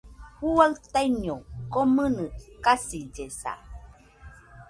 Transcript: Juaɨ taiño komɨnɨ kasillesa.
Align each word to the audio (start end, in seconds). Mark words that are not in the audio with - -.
Juaɨ 0.41 0.73
taiño 0.91 1.35
komɨnɨ 1.73 2.23
kasillesa. 2.63 3.51